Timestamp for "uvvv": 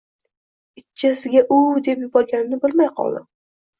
1.57-1.77